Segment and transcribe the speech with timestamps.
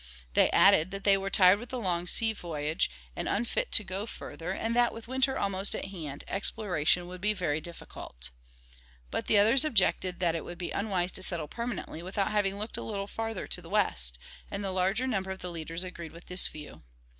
[0.33, 4.07] They added that they were tired with the long sea voyage and unfit to go
[4.07, 8.31] further, and that with winter almost at hand exploration would be very difficult.
[9.11, 12.77] But the others objected that it would be unwise to settle permanently without having looked
[12.77, 14.17] a little farther to the west,
[14.49, 16.81] and the larger number of the leaders agreed with this view.